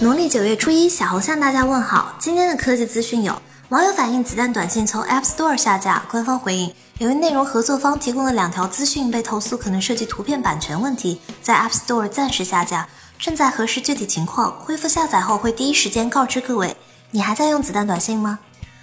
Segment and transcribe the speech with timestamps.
[0.00, 2.14] 农历九月初一，小红向大家问好。
[2.20, 12.88] 今天的科技资讯有：网友反映子弹短信从 App Store 下架，官方回应，由于内容合作方提供的两条资讯被投诉可能涉及图片版权问题，在 App Store 暂时下架，
[13.18, 16.76] 正在核实具体情况，恢复下载后会第一时间告知各位。
[17.10, 18.38] 你还在用子弹短信吗？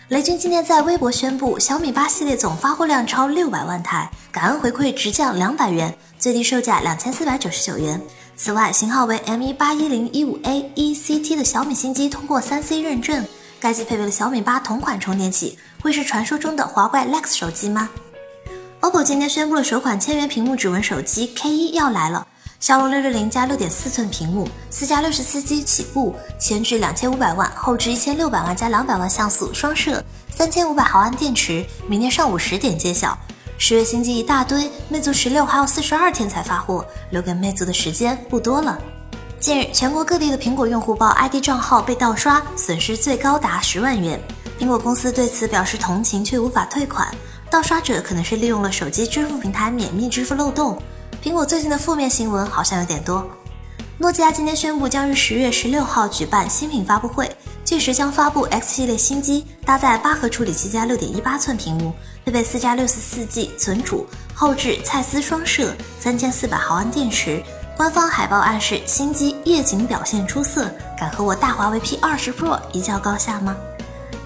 [0.09, 8.01] 雷军今天在微博宣布，小米八系列总发货量超六百万台，感恩回馈直降两百元，最低售价两千四百九十九元。
[8.37, 13.25] 此外，型号为 M 一八一零一五 A ECT 的小米新机通过三 C 认证，
[13.61, 17.89] 该机配备了小米八同款充电器，会是传说中的华怪 Lex 手机吗
[18.81, 22.27] ？OPPO 今天宣布了首款千元屏幕指纹手机 K 一要来了。
[22.59, 30.03] 骁龙六六零加六点四寸屏幕，四加六十四 G 起步，前置两千五百万，后置一千六百万加两百万像素双摄，
[30.35, 33.17] 三千五百毫安电池，明天上午十点揭晓。
[33.57, 38.77] 十月新机一大堆，魅族十六还有四十二天才发货，留给魅族的时间不多了。
[39.39, 44.19] 近日，全国各地的苹果用户报 ID 账号被盗刷，损失最高达十万元。
[44.59, 47.07] 苹果公司对此表示同情，却无法退款。
[47.49, 50.77] 盗刷者可能是利用了手机支付平台免密支付漏洞。
[51.23, 53.25] 苹果最近的负面新闻好像有点多。
[53.97, 57.33] 诺基亚今天宣布将于十月十六号举办新品发布会，
[57.65, 61.91] 届时将发布 X 系列新机，搭载八核处理器加六点一八寸屏幕，
[62.23, 67.43] 配备四加六十四 G 存储，后置蔡司双摄，三千四百毫安电池。
[67.75, 73.57] 官方海报暗示新机夜景表现出色，敢和我大华为 P 二十 Pro 一较高下吗？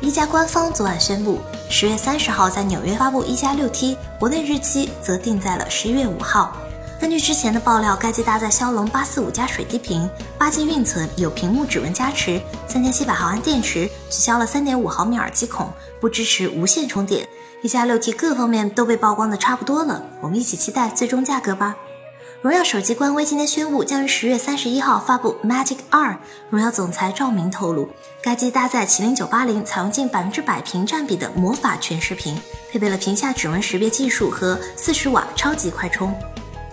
[0.01, 6.57] 一加官方昨晚宣布，十月三十号在纽约发布一加六 T，国内日期则定在了十一月五号。
[6.99, 17.25] 根据之前的爆料，该机搭载骁龙八四五加水滴屏，八 G 运存，有屏幕指纹加持，三千七百毫安电池，取消了三点五毫米耳机孔，不支持无线充电。
[17.61, 21.77] 一加六 T 各方面都被曝光的差不多了，我们一起期待最终价格吧。
[22.41, 26.17] 荣耀手机官微今天宣布，将于十月三十一号发布 Magic 二。
[26.49, 27.89] 荣耀总裁赵明透露，
[28.21, 32.37] 该机搭载麒麟九八零，采用近百分之百屏占比的魔法全视屏，
[32.69, 36.13] 配备了屏下指纹识别技术和四十瓦超级快充。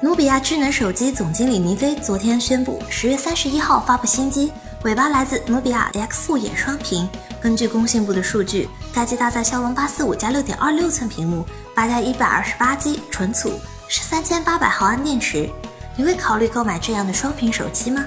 [0.03, 4.53] 努比亚智能手机总经理倪飞昨天宣布，十月三十一号发布新机，
[4.84, 7.09] 尾巴来自努比亚 X 护眼双屏。
[7.41, 13.59] 根据工信部的数据，该机搭载骁龙八四五加六点二六寸屏幕，八加一百二十八 G 存储，
[13.89, 15.49] 是三千八百毫安电池。
[15.97, 18.05] 你会考虑购买这样的双屏手机吗？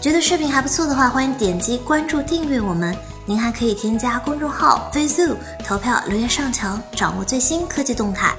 [0.00, 2.96] 觉得视频还不错的话，欢迎点击关注订阅我们。
[3.26, 8.32] 您还可以添加公众号 VZOO 投票留言上墙，掌握最新科技动态，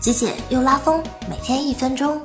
[0.00, 2.24] 极简又拉风，每天一分钟。